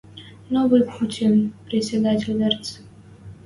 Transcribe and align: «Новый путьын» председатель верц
«Новый 0.53 0.83
путьын» 0.91 1.35
председатель 1.65 2.35
верц 2.39 2.65